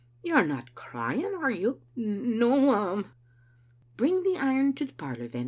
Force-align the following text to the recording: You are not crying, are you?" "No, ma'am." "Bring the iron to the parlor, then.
You 0.23 0.33
are 0.33 0.47
not 0.47 0.73
crying, 0.73 1.25
are 1.39 1.51
you?" 1.51 1.79
"No, 1.95 2.59
ma'am." 2.59 3.05
"Bring 3.97 4.23
the 4.23 4.39
iron 4.39 4.73
to 4.73 4.85
the 4.85 4.93
parlor, 4.93 5.27
then. 5.27 5.39